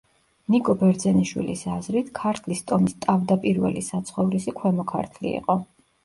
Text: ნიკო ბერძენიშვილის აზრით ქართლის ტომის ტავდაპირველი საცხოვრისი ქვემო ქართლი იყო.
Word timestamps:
ნიკო 0.53 0.73
ბერძენიშვილის 0.83 1.59
აზრით 1.73 2.07
ქართლის 2.19 2.63
ტომის 2.71 2.95
ტავდაპირველი 3.05 3.83
საცხოვრისი 3.89 4.55
ქვემო 4.63 4.87
ქართლი 4.93 5.35
იყო. 5.43 5.59